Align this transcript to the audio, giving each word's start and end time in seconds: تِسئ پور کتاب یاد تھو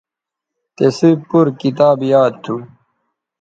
تِسئ 0.75 1.11
پور 1.27 1.47
کتاب 1.61 1.97
یاد 2.11 2.33
تھو 2.43 2.55